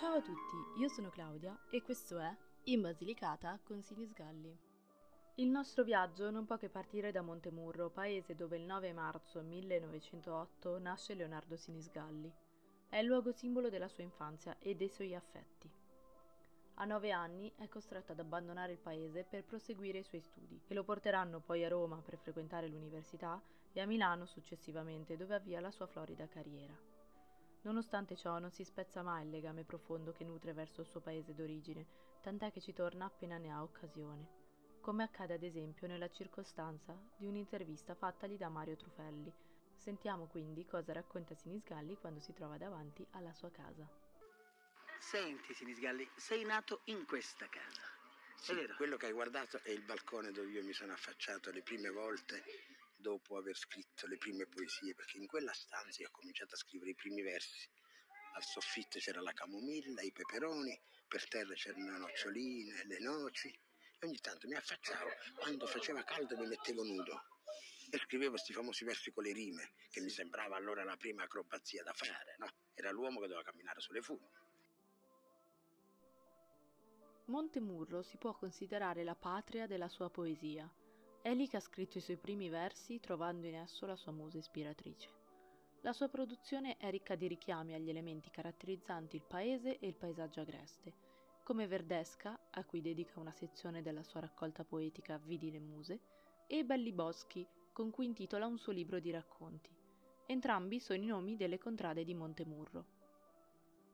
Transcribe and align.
Ciao 0.00 0.14
a 0.14 0.22
tutti, 0.22 0.80
io 0.80 0.88
sono 0.88 1.10
Claudia 1.10 1.54
e 1.68 1.82
questo 1.82 2.18
è 2.18 2.34
In 2.64 2.80
Basilicata 2.80 3.60
con 3.62 3.82
Sinisgalli. 3.82 4.58
Il 5.34 5.50
nostro 5.50 5.84
viaggio 5.84 6.30
non 6.30 6.46
può 6.46 6.56
che 6.56 6.70
partire 6.70 7.12
da 7.12 7.20
Montemurro, 7.20 7.90
paese 7.90 8.34
dove 8.34 8.56
il 8.56 8.62
9 8.62 8.94
marzo 8.94 9.42
1908 9.42 10.78
nasce 10.78 11.12
Leonardo 11.12 11.54
Sinisgalli. 11.54 12.32
È 12.88 12.96
il 12.96 13.04
luogo 13.04 13.30
simbolo 13.30 13.68
della 13.68 13.88
sua 13.88 14.02
infanzia 14.02 14.56
e 14.58 14.74
dei 14.74 14.88
suoi 14.88 15.14
affetti. 15.14 15.70
A 16.76 16.84
nove 16.86 17.12
anni 17.12 17.52
è 17.56 17.68
costretto 17.68 18.12
ad 18.12 18.20
abbandonare 18.20 18.72
il 18.72 18.78
paese 18.78 19.26
per 19.28 19.44
proseguire 19.44 19.98
i 19.98 20.04
suoi 20.04 20.22
studi, 20.22 20.62
che 20.64 20.72
lo 20.72 20.82
porteranno 20.82 21.40
poi 21.40 21.62
a 21.62 21.68
Roma 21.68 22.00
per 22.00 22.16
frequentare 22.16 22.68
l'università 22.68 23.38
e 23.70 23.80
a 23.82 23.86
Milano 23.86 24.24
successivamente, 24.24 25.18
dove 25.18 25.34
avvia 25.34 25.60
la 25.60 25.70
sua 25.70 25.86
florida 25.86 26.26
carriera. 26.26 26.89
Nonostante 27.62 28.16
ciò 28.16 28.38
non 28.38 28.50
si 28.50 28.64
spezza 28.64 29.02
mai 29.02 29.24
il 29.24 29.30
legame 29.30 29.64
profondo 29.64 30.12
che 30.12 30.24
nutre 30.24 30.52
verso 30.54 30.80
il 30.80 30.86
suo 30.86 31.00
paese 31.00 31.34
d'origine, 31.34 31.86
tant'è 32.22 32.50
che 32.50 32.60
ci 32.60 32.72
torna 32.72 33.04
appena 33.04 33.36
ne 33.36 33.50
ha 33.50 33.62
occasione, 33.62 34.28
come 34.80 35.02
accade 35.02 35.34
ad 35.34 35.42
esempio 35.42 35.86
nella 35.86 36.08
circostanza 36.08 36.98
di 37.16 37.26
un'intervista 37.26 37.94
fattagli 37.94 38.38
da 38.38 38.48
Mario 38.48 38.76
Trufelli. 38.76 39.30
Sentiamo 39.76 40.26
quindi 40.26 40.66
cosa 40.66 40.92
racconta 40.92 41.34
Sinisgalli 41.34 41.96
quando 41.96 42.20
si 42.20 42.32
trova 42.32 42.56
davanti 42.56 43.06
alla 43.12 43.32
sua 43.34 43.50
casa. 43.50 43.88
Senti, 44.98 45.54
Sinisgalli, 45.54 46.08
sei 46.16 46.44
nato 46.44 46.80
in 46.84 47.04
questa 47.06 47.46
casa. 47.48 47.82
Sì, 48.36 48.52
è 48.52 48.54
vero? 48.54 48.74
quello 48.76 48.96
che 48.96 49.06
hai 49.06 49.12
guardato 49.12 49.60
è 49.62 49.70
il 49.70 49.82
balcone 49.82 50.32
dove 50.32 50.48
io 50.50 50.64
mi 50.64 50.72
sono 50.72 50.92
affacciato 50.92 51.50
le 51.50 51.62
prime 51.62 51.90
volte 51.90 52.42
dopo 53.00 53.36
aver 53.36 53.56
scritto 53.56 54.06
le 54.06 54.16
prime 54.16 54.46
poesie, 54.46 54.94
perché 54.94 55.18
in 55.18 55.26
quella 55.26 55.52
stanza 55.52 56.02
io 56.02 56.08
ho 56.08 56.12
cominciato 56.12 56.54
a 56.54 56.58
scrivere 56.58 56.90
i 56.90 56.94
primi 56.94 57.22
versi. 57.22 57.68
Al 58.34 58.44
soffitto 58.44 58.98
c'era 58.98 59.20
la 59.20 59.32
camomilla, 59.32 60.02
i 60.02 60.12
peperoni, 60.12 60.78
per 61.08 61.26
terra 61.28 61.54
c'erano 61.54 61.90
le 61.90 61.98
noccioline, 61.98 62.84
le 62.84 62.98
noci. 63.00 63.48
E 63.48 64.06
ogni 64.06 64.18
tanto 64.20 64.46
mi 64.46 64.54
affacciavo, 64.54 65.10
quando 65.36 65.66
faceva 65.66 66.04
caldo 66.04 66.36
mi 66.36 66.46
mettevo 66.46 66.84
nudo 66.84 67.38
e 67.90 67.98
scrivevo 67.98 68.30
questi 68.30 68.52
famosi 68.52 68.84
versi 68.84 69.10
con 69.10 69.24
le 69.24 69.32
rime, 69.32 69.72
che 69.90 70.00
mi 70.00 70.10
sembrava 70.10 70.56
allora 70.56 70.84
la 70.84 70.96
prima 70.96 71.24
acrobazia 71.24 71.82
da 71.82 71.92
fare, 71.92 72.36
no? 72.38 72.48
Era 72.74 72.92
l'uomo 72.92 73.20
che 73.20 73.26
doveva 73.26 73.42
camminare 73.42 73.80
sulle 73.80 74.00
fune. 74.00 74.30
Montemurro 77.26 78.02
si 78.02 78.16
può 78.16 78.34
considerare 78.34 79.04
la 79.04 79.14
patria 79.14 79.66
della 79.66 79.88
sua 79.88 80.08
poesia. 80.08 80.72
Che 81.22 81.56
ha 81.56 81.60
scritto 81.60 81.98
i 81.98 82.00
suoi 82.00 82.16
primi 82.16 82.48
versi, 82.48 82.98
trovando 82.98 83.46
in 83.46 83.54
esso 83.54 83.84
la 83.84 83.94
sua 83.94 84.10
musa 84.10 84.38
ispiratrice. 84.38 85.10
La 85.82 85.92
sua 85.92 86.08
produzione 86.08 86.76
è 86.78 86.90
ricca 86.90 87.14
di 87.14 87.26
richiami 87.28 87.74
agli 87.74 87.90
elementi 87.90 88.30
caratterizzanti 88.30 89.16
il 89.16 89.22
paese 89.22 89.78
e 89.78 89.86
il 89.86 89.96
paesaggio 89.96 90.40
agreste, 90.40 90.94
come 91.42 91.66
Verdesca, 91.66 92.38
a 92.50 92.64
cui 92.64 92.80
dedica 92.80 93.20
una 93.20 93.32
sezione 93.32 93.82
della 93.82 94.02
sua 94.02 94.20
raccolta 94.20 94.64
poetica 94.64 95.18
Vidi 95.18 95.50
le 95.50 95.60
muse, 95.60 96.00
e 96.46 96.64
Belli 96.64 96.92
Boschi, 96.92 97.46
con 97.72 97.90
cui 97.90 98.06
intitola 98.06 98.46
un 98.46 98.58
suo 98.58 98.72
libro 98.72 98.98
di 98.98 99.10
racconti. 99.10 99.70
Entrambi 100.26 100.80
sono 100.80 101.02
i 101.02 101.06
nomi 101.06 101.36
delle 101.36 101.58
contrade 101.58 102.04
di 102.04 102.14
Montemurro. 102.14 102.84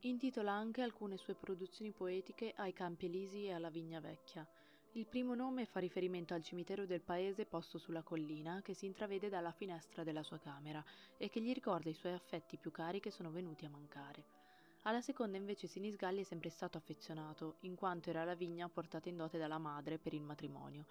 Intitola 0.01 0.53
anche 0.53 0.81
alcune 0.81 1.17
sue 1.17 1.35
produzioni 1.35 1.91
poetiche 1.91 2.53
ai 2.57 2.73
Campi 2.73 3.07
Elisi 3.07 3.47
e 3.47 3.53
alla 3.53 3.71
Vigna 3.71 4.01
Vecchia. 4.01 4.47
Il 4.97 5.07
primo 5.07 5.35
nome 5.35 5.67
fa 5.67 5.79
riferimento 5.79 6.33
al 6.33 6.43
cimitero 6.43 6.87
del 6.87 7.03
paese 7.03 7.45
posto 7.45 7.77
sulla 7.77 8.03
collina 8.03 8.63
che 8.63 8.73
si 8.73 8.87
intravede 8.87 9.29
dalla 9.29 9.53
finestra 9.53 10.03
della 10.03 10.23
sua 10.23 10.39
camera 10.39 10.83
e 11.19 11.29
che 11.29 11.43
gli 11.43 11.53
ricorda 11.53 11.91
i 11.91 11.95
suoi 11.95 12.15
affetti 12.15 12.57
più 12.57 12.71
cari 12.71 12.99
che 12.99 13.11
sono 13.11 13.31
venuti 13.31 13.67
a 13.67 13.69
mancare. 13.69 14.25
Alla 14.85 15.03
seconda 15.03 15.37
invece 15.37 15.67
Sinisgalli 15.67 16.23
è 16.23 16.25
sempre 16.25 16.49
stato 16.49 16.79
affezionato, 16.79 17.57
in 17.61 17.75
quanto 17.75 18.09
era 18.09 18.25
la 18.25 18.35
vigna 18.35 18.71
portata 18.71 19.11
in 19.11 19.19
dote 19.19 19.37
dalla 19.37 19.59
madre 19.59 19.99
per 19.99 20.15
il 20.15 20.23
matrimonio, 20.23 20.87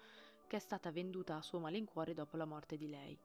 che 0.46 0.54
è 0.54 0.60
stata 0.60 0.92
venduta 0.92 1.34
a 1.34 1.42
suo 1.42 1.58
malincuore 1.58 2.14
dopo 2.14 2.36
la 2.36 2.44
morte 2.44 2.76
di 2.76 2.88
lei 2.88 3.18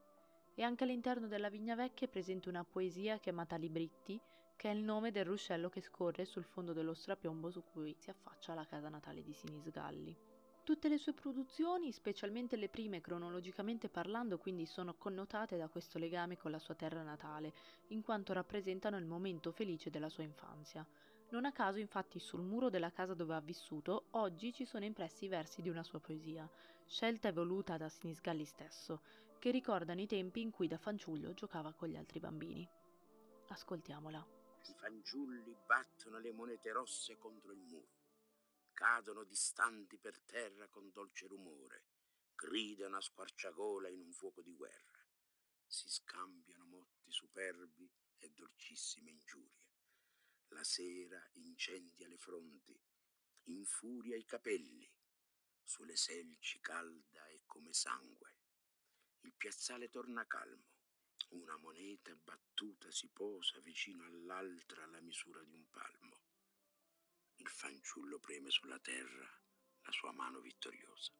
e 0.55 0.63
anche 0.63 0.83
all'interno 0.83 1.27
della 1.27 1.49
Vigna 1.49 1.75
Vecchia 1.75 2.07
è 2.07 2.09
presente 2.09 2.49
una 2.49 2.63
poesia 2.63 3.19
chiamata 3.19 3.55
Libritti, 3.55 4.19
che 4.55 4.69
è 4.69 4.73
il 4.73 4.81
nome 4.81 5.11
del 5.11 5.25
ruscello 5.25 5.69
che 5.69 5.79
scorre 5.79 6.25
sul 6.25 6.43
fondo 6.43 6.73
dello 6.73 6.95
strapiombo 6.95 7.51
su 7.51 7.63
cui 7.71 7.95
si 7.99 8.09
affaccia 8.09 8.55
la 8.55 8.65
casa 8.65 8.89
natale 8.89 9.23
di 9.23 9.33
Sinisgalli. 9.33 10.40
Tutte 10.63 10.89
le 10.89 10.99
sue 10.99 11.13
produzioni, 11.13 11.91
specialmente 11.91 12.55
le 12.55 12.69
prime 12.69 13.01
cronologicamente 13.01 13.89
parlando, 13.89 14.37
quindi 14.37 14.67
sono 14.67 14.93
connotate 14.93 15.57
da 15.57 15.67
questo 15.67 15.97
legame 15.97 16.37
con 16.37 16.51
la 16.51 16.59
sua 16.59 16.75
terra 16.75 17.01
natale, 17.01 17.51
in 17.87 18.03
quanto 18.03 18.31
rappresentano 18.31 18.97
il 18.97 19.05
momento 19.05 19.51
felice 19.51 19.89
della 19.89 20.07
sua 20.07 20.23
infanzia. 20.23 20.85
Non 21.31 21.45
a 21.45 21.51
caso, 21.51 21.79
infatti, 21.79 22.19
sul 22.19 22.41
muro 22.41 22.69
della 22.69 22.91
casa 22.91 23.15
dove 23.15 23.33
ha 23.33 23.41
vissuto, 23.41 24.05
oggi 24.11 24.53
ci 24.53 24.65
sono 24.65 24.85
impressi 24.85 25.25
i 25.25 25.29
versi 25.29 25.63
di 25.63 25.69
una 25.69 25.83
sua 25.83 25.99
poesia, 25.99 26.47
scelta 26.85 27.29
e 27.29 27.33
voluta 27.33 27.77
da 27.77 27.89
Sinisgalli 27.89 28.45
stesso, 28.45 29.01
che 29.39 29.49
ricordano 29.49 30.01
i 30.01 30.07
tempi 30.07 30.41
in 30.41 30.51
cui 30.51 30.67
da 30.67 30.77
fanciullo 30.77 31.33
giocava 31.33 31.73
con 31.73 31.87
gli 31.87 31.95
altri 31.95 32.19
bambini. 32.19 32.69
Ascoltiamola. 33.47 34.23
I 34.67 34.73
fanciulli 34.75 35.55
battono 35.65 36.19
le 36.19 36.31
monete 36.31 36.71
rosse 36.71 37.17
contro 37.17 37.51
il 37.51 37.61
muro 37.67 38.00
cadono 38.73 39.23
distanti 39.23 39.97
per 39.97 40.19
terra 40.21 40.67
con 40.67 40.91
dolce 40.91 41.27
rumore, 41.27 41.85
gridano 42.35 42.97
a 42.97 43.01
squarciagola 43.01 43.89
in 43.89 44.01
un 44.01 44.11
fuoco 44.13 44.41
di 44.41 44.53
guerra, 44.53 45.05
si 45.65 45.89
scambiano 45.89 46.65
motti 46.65 47.11
superbi 47.11 47.89
e 48.17 48.29
dolcissime 48.31 49.11
ingiurie. 49.11 49.69
La 50.49 50.63
sera 50.63 51.25
incendia 51.33 52.07
le 52.07 52.17
fronti, 52.17 52.77
infuria 53.43 54.15
i 54.17 54.25
capelli, 54.25 54.91
sulle 55.63 55.95
selci 55.95 56.59
calda 56.59 57.27
e 57.27 57.43
come 57.45 57.73
sangue. 57.73 58.35
Il 59.21 59.33
piazzale 59.33 59.89
torna 59.89 60.25
calmo, 60.27 60.79
una 61.29 61.55
moneta 61.57 62.13
battuta 62.15 62.91
si 62.91 63.07
posa 63.07 63.59
vicino 63.59 64.03
all'altra 64.05 64.83
alla 64.83 64.99
misura 64.99 65.41
di 65.43 65.53
un 65.53 65.69
palmo 65.69 66.30
il 67.41 67.47
fanciullo 67.47 68.19
preme 68.19 68.51
sulla 68.51 68.77
terra 68.77 69.25
la 69.83 69.91
sua 69.91 70.11
mano 70.11 70.39
vittoriosa. 70.39 71.11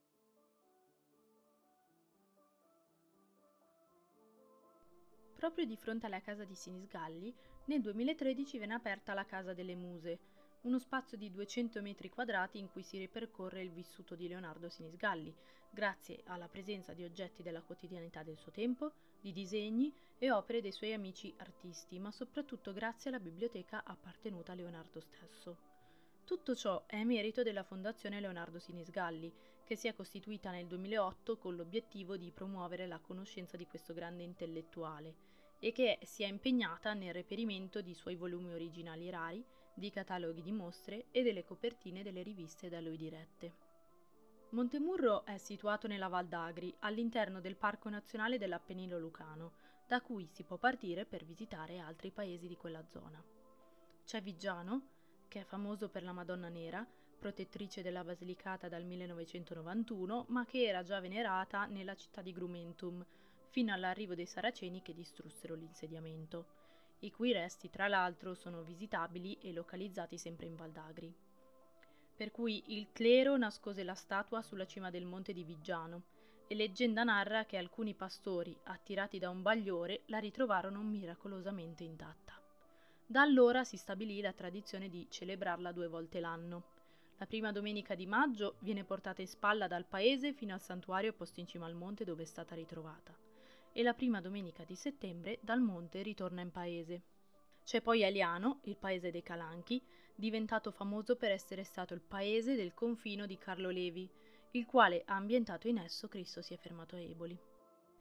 Proprio 5.35 5.65
di 5.65 5.75
fronte 5.75 6.05
alla 6.05 6.21
casa 6.21 6.43
di 6.43 6.53
Sinisgalli, 6.53 7.33
nel 7.65 7.81
2013 7.81 8.59
viene 8.59 8.75
aperta 8.75 9.15
la 9.15 9.25
Casa 9.25 9.55
delle 9.55 9.73
Muse, 9.73 10.19
uno 10.61 10.77
spazio 10.77 11.17
di 11.17 11.31
200 11.31 11.81
metri 11.81 12.09
quadrati 12.09 12.59
in 12.59 12.69
cui 12.69 12.83
si 12.83 12.99
ripercorre 12.99 13.63
il 13.63 13.71
vissuto 13.71 14.13
di 14.13 14.27
Leonardo 14.27 14.69
Sinisgalli, 14.69 15.35
grazie 15.71 16.21
alla 16.25 16.47
presenza 16.47 16.93
di 16.93 17.03
oggetti 17.03 17.41
della 17.41 17.63
quotidianità 17.63 18.21
del 18.21 18.37
suo 18.37 18.51
tempo, 18.51 18.91
di 19.19 19.31
disegni 19.33 19.91
e 20.19 20.29
opere 20.29 20.61
dei 20.61 20.71
suoi 20.71 20.93
amici 20.93 21.33
artisti, 21.37 21.97
ma 21.97 22.11
soprattutto 22.11 22.71
grazie 22.73 23.09
alla 23.09 23.19
biblioteca 23.19 23.83
appartenuta 23.83 24.51
a 24.51 24.55
Leonardo 24.55 24.99
stesso. 24.99 25.80
Tutto 26.23 26.55
ciò 26.55 26.83
è 26.87 27.03
merito 27.03 27.43
della 27.43 27.63
Fondazione 27.63 28.19
Leonardo 28.19 28.59
Sinisgalli, 28.59 29.31
che 29.63 29.75
si 29.75 29.87
è 29.87 29.93
costituita 29.93 30.51
nel 30.51 30.67
2008 30.67 31.37
con 31.37 31.55
l'obiettivo 31.55 32.17
di 32.17 32.31
promuovere 32.31 32.87
la 32.87 32.99
conoscenza 32.99 33.57
di 33.57 33.67
questo 33.67 33.93
grande 33.93 34.23
intellettuale 34.23 35.15
e 35.59 35.71
che 35.71 35.99
si 36.03 36.23
è 36.23 36.27
impegnata 36.27 36.93
nel 36.93 37.13
reperimento 37.13 37.81
di 37.81 37.93
suoi 37.93 38.15
volumi 38.15 38.51
originali 38.51 39.09
rari, 39.09 39.45
di 39.73 39.89
cataloghi 39.89 40.41
di 40.41 40.51
mostre 40.51 41.05
e 41.11 41.21
delle 41.21 41.45
copertine 41.45 42.03
delle 42.03 42.23
riviste 42.23 42.67
da 42.67 42.81
lui 42.81 42.97
dirette. 42.97 43.53
Montemurro 44.49 45.23
è 45.23 45.37
situato 45.37 45.87
nella 45.87 46.07
Val 46.09 46.27
d'Agri, 46.27 46.75
all'interno 46.79 47.39
del 47.39 47.55
Parco 47.55 47.89
Nazionale 47.89 48.37
dell'Appennino 48.37 48.97
Lucano, 48.97 49.53
da 49.87 50.01
cui 50.01 50.27
si 50.27 50.43
può 50.43 50.57
partire 50.57 51.05
per 51.05 51.23
visitare 51.23 51.79
altri 51.79 52.11
paesi 52.11 52.47
di 52.47 52.57
quella 52.57 52.85
zona. 52.87 53.23
C'è 54.03 54.21
Viggiano, 54.21 55.00
che 55.31 55.39
è 55.39 55.43
famoso 55.45 55.87
per 55.87 56.03
la 56.03 56.11
Madonna 56.11 56.49
Nera, 56.49 56.85
protettrice 57.17 57.81
della 57.81 58.03
Basilicata 58.03 58.67
dal 58.67 58.83
1991, 58.83 60.25
ma 60.27 60.45
che 60.45 60.65
era 60.65 60.83
già 60.83 60.99
venerata 60.99 61.67
nella 61.67 61.95
città 61.95 62.21
di 62.21 62.33
Grumentum, 62.33 63.05
fino 63.47 63.71
all'arrivo 63.71 64.13
dei 64.13 64.25
Saraceni 64.25 64.81
che 64.81 64.93
distrussero 64.93 65.55
l'insediamento, 65.55 66.47
i 66.99 67.11
cui 67.11 67.31
resti 67.31 67.69
tra 67.69 67.87
l'altro 67.87 68.33
sono 68.33 68.61
visitabili 68.63 69.37
e 69.41 69.53
localizzati 69.53 70.17
sempre 70.17 70.47
in 70.47 70.57
Val 70.57 70.71
d'Agri. 70.71 71.15
Per 72.13 72.29
cui 72.31 72.61
il 72.77 72.89
clero 72.91 73.37
nascose 73.37 73.85
la 73.85 73.95
statua 73.95 74.41
sulla 74.41 74.65
cima 74.65 74.89
del 74.89 75.05
monte 75.05 75.31
di 75.31 75.45
Viggiano 75.45 76.03
e 76.45 76.55
leggenda 76.55 77.05
narra 77.05 77.45
che 77.45 77.55
alcuni 77.55 77.93
pastori, 77.93 78.53
attirati 78.63 79.17
da 79.17 79.29
un 79.29 79.41
bagliore, 79.41 80.01
la 80.07 80.17
ritrovarono 80.17 80.81
miracolosamente 80.81 81.85
intatta. 81.85 82.40
Da 83.11 83.19
allora 83.19 83.65
si 83.65 83.75
stabilì 83.75 84.21
la 84.21 84.31
tradizione 84.31 84.87
di 84.87 85.05
celebrarla 85.09 85.73
due 85.73 85.89
volte 85.89 86.21
l'anno. 86.21 86.63
La 87.17 87.25
prima 87.25 87.51
domenica 87.51 87.93
di 87.93 88.05
maggio 88.05 88.55
viene 88.59 88.85
portata 88.85 89.19
in 89.19 89.27
spalla 89.27 89.67
dal 89.67 89.83
paese 89.83 90.31
fino 90.31 90.53
al 90.53 90.61
santuario 90.61 91.11
posto 91.11 91.41
in 91.41 91.45
cima 91.45 91.65
al 91.65 91.75
monte 91.75 92.05
dove 92.05 92.23
è 92.23 92.25
stata 92.25 92.55
ritrovata 92.55 93.13
e 93.73 93.83
la 93.83 93.93
prima 93.93 94.21
domenica 94.21 94.63
di 94.63 94.77
settembre 94.77 95.39
dal 95.41 95.59
monte 95.59 96.01
ritorna 96.03 96.39
in 96.39 96.51
paese. 96.51 97.01
C'è 97.65 97.81
poi 97.81 98.01
Eliano, 98.01 98.61
il 98.63 98.77
paese 98.77 99.11
dei 99.11 99.23
Calanchi, 99.23 99.83
diventato 100.15 100.71
famoso 100.71 101.17
per 101.17 101.31
essere 101.31 101.65
stato 101.65 101.93
il 101.93 102.01
paese 102.01 102.55
del 102.55 102.73
confino 102.73 103.25
di 103.25 103.37
Carlo 103.37 103.71
Levi, 103.71 104.09
il 104.51 104.65
quale 104.65 105.03
ha 105.05 105.15
ambientato 105.15 105.67
in 105.67 105.79
esso 105.79 106.07
Cristo 106.07 106.41
si 106.41 106.53
è 106.53 106.57
fermato 106.57 106.95
a 106.95 107.01
Eboli. 107.01 107.37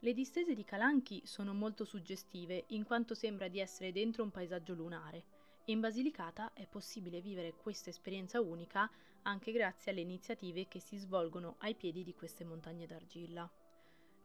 Le 0.01 0.13
distese 0.13 0.55
di 0.55 0.65
Calanchi 0.65 1.23
sono 1.25 1.55
molto 1.55 1.85
suggestive 1.85 2.65
in 2.69 2.85
quanto 2.85 3.15
sembra 3.15 3.49
di 3.49 3.61
essere 3.61 3.93
dentro 3.93 4.23
un 4.23 4.31
paesaggio 4.31 4.75
lunare 4.75 5.41
in 5.71 5.79
Basilicata 5.79 6.53
è 6.53 6.67
possibile 6.67 7.21
vivere 7.21 7.53
questa 7.53 7.91
esperienza 7.91 8.41
unica 8.41 8.91
anche 9.23 9.53
grazie 9.53 9.93
alle 9.93 10.01
iniziative 10.01 10.67
che 10.67 10.81
si 10.81 10.97
svolgono 10.97 11.57
ai 11.59 11.77
piedi 11.77 12.03
di 12.03 12.13
queste 12.13 12.45
montagne 12.45 12.87
d'argilla. 12.87 13.49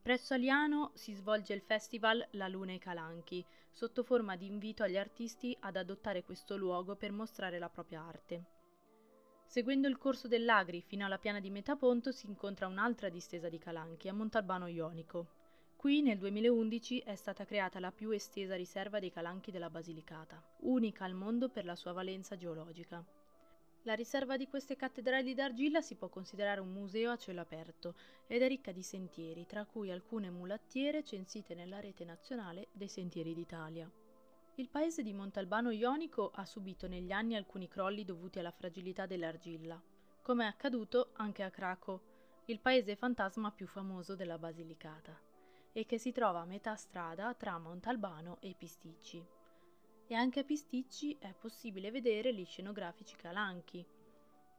Presso 0.01 0.33
Aliano 0.33 0.91
si 0.95 1.13
svolge 1.13 1.53
il 1.53 1.61
festival 1.61 2.25
La 2.31 2.47
Luna 2.47 2.71
e 2.71 2.79
Calanchi, 2.79 3.45
sotto 3.71 4.03
forma 4.03 4.35
di 4.35 4.47
invito 4.47 4.81
agli 4.81 4.97
artisti 4.97 5.55
ad 5.59 5.75
adottare 5.75 6.23
questo 6.23 6.57
luogo 6.57 6.95
per 6.95 7.11
mostrare 7.11 7.59
la 7.59 7.69
propria 7.69 8.01
arte. 8.01 8.45
Seguendo 9.45 9.87
il 9.87 9.99
corso 9.99 10.27
dell'Agri 10.27 10.81
fino 10.81 11.05
alla 11.05 11.19
piana 11.19 11.39
di 11.39 11.51
Metaponto 11.51 12.11
si 12.11 12.25
incontra 12.25 12.65
un'altra 12.65 13.09
distesa 13.09 13.49
di 13.49 13.59
Calanchi 13.59 14.07
a 14.07 14.13
Montalbano 14.13 14.65
Ionico. 14.65 15.44
Qui 15.85 16.01
nel 16.01 16.17
2011 16.17 17.01
è 17.01 17.13
stata 17.13 17.45
creata 17.45 17.79
la 17.79 17.91
più 17.91 18.09
estesa 18.09 18.55
riserva 18.55 18.97
dei 18.97 19.11
calanchi 19.11 19.51
della 19.51 19.69
Basilicata, 19.69 20.43
unica 20.61 21.05
al 21.05 21.13
mondo 21.13 21.47
per 21.47 21.63
la 21.63 21.75
sua 21.75 21.91
valenza 21.91 22.35
geologica. 22.35 23.05
La 23.83 23.93
riserva 23.93 24.35
di 24.35 24.47
queste 24.47 24.75
cattedrali 24.75 25.35
d'argilla 25.35 25.81
si 25.81 25.93
può 25.93 26.09
considerare 26.09 26.59
un 26.59 26.73
museo 26.73 27.11
a 27.11 27.17
cielo 27.17 27.41
aperto 27.41 27.93
ed 28.25 28.41
è 28.41 28.47
ricca 28.47 28.71
di 28.71 28.81
sentieri, 28.81 29.45
tra 29.45 29.63
cui 29.65 29.91
alcune 29.91 30.31
mulattiere 30.31 31.03
censite 31.03 31.53
nella 31.53 31.79
rete 31.79 32.03
nazionale 32.03 32.69
dei 32.71 32.87
sentieri 32.87 33.35
d'Italia. 33.35 33.87
Il 34.55 34.69
paese 34.69 35.03
di 35.03 35.13
Montalbano 35.13 35.69
Ionico 35.69 36.31
ha 36.33 36.45
subito 36.45 36.87
negli 36.87 37.11
anni 37.11 37.35
alcuni 37.35 37.67
crolli 37.67 38.03
dovuti 38.03 38.39
alla 38.39 38.49
fragilità 38.49 39.05
dell'argilla, 39.05 39.79
come 40.23 40.45
è 40.45 40.47
accaduto 40.47 41.11
anche 41.17 41.43
a 41.43 41.51
Craco, 41.51 42.01
il 42.45 42.59
paese 42.59 42.95
fantasma 42.95 43.51
più 43.51 43.67
famoso 43.67 44.15
della 44.15 44.39
Basilicata 44.39 45.33
e 45.77 45.85
che 45.85 45.97
si 45.97 46.13
trova 46.13 46.39
a 46.39 46.45
metà 46.45 46.75
strada 46.75 47.33
tra 47.33 47.57
Montalbano 47.57 48.37
e 48.39 48.55
Pisticci. 48.57 49.21
E 50.07 50.15
anche 50.15 50.39
a 50.39 50.43
Pisticci 50.45 51.17
è 51.19 51.33
possibile 51.33 51.91
vedere 51.91 52.33
gli 52.33 52.45
scenografici 52.45 53.17
calanchi. 53.17 53.85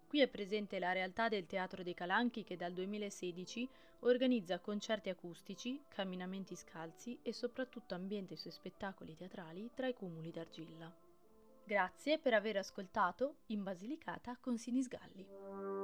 Qui 0.07 0.21
è 0.21 0.29
presente 0.29 0.79
la 0.79 0.93
realtà 0.93 1.29
del 1.29 1.47
Teatro 1.47 1.83
dei 1.83 1.95
Calanchi 1.95 2.45
che 2.45 2.57
dal 2.57 2.75
2016 2.75 3.67
organizza 4.01 4.59
concerti 4.59 5.09
acustici, 5.09 5.83
camminamenti 5.89 6.55
scalzi 6.55 7.19
e 7.23 7.33
soprattutto 7.33 7.95
ambienta 7.95 8.35
i 8.35 8.37
suoi 8.37 8.53
spettacoli 8.53 9.17
teatrali 9.17 9.71
tra 9.73 9.87
i 9.87 9.95
cumuli 9.95 10.31
d'argilla. 10.31 10.95
Grazie 11.65 12.19
per 12.19 12.35
aver 12.35 12.59
ascoltato 12.59 13.37
In 13.47 13.63
Basilicata 13.63 14.37
con 14.39 14.59
Sinisgalli. 14.59 15.76